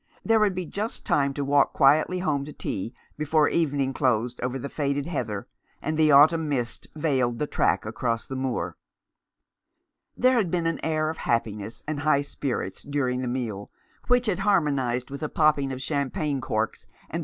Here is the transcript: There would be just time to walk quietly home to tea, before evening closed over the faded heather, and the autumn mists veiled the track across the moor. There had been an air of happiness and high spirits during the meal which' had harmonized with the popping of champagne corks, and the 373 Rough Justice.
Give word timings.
There 0.25 0.39
would 0.39 0.55
be 0.55 0.65
just 0.65 1.05
time 1.05 1.31
to 1.35 1.45
walk 1.45 1.73
quietly 1.73 2.17
home 2.17 2.43
to 2.45 2.51
tea, 2.53 2.95
before 3.19 3.47
evening 3.49 3.93
closed 3.93 4.41
over 4.41 4.57
the 4.57 4.67
faded 4.67 5.05
heather, 5.05 5.47
and 5.79 5.95
the 5.95 6.11
autumn 6.11 6.49
mists 6.49 6.87
veiled 6.95 7.37
the 7.37 7.45
track 7.45 7.85
across 7.85 8.25
the 8.25 8.35
moor. 8.35 8.77
There 10.17 10.37
had 10.37 10.49
been 10.49 10.65
an 10.65 10.79
air 10.83 11.11
of 11.11 11.19
happiness 11.19 11.83
and 11.87 11.99
high 11.99 12.23
spirits 12.23 12.81
during 12.81 13.21
the 13.21 13.27
meal 13.27 13.69
which' 14.07 14.25
had 14.25 14.39
harmonized 14.39 15.11
with 15.11 15.19
the 15.19 15.29
popping 15.29 15.71
of 15.71 15.83
champagne 15.83 16.41
corks, 16.41 16.85
and 16.85 16.89
the 16.89 16.89
373 16.89 16.89
Rough 16.89 17.11
Justice. 17.11 17.19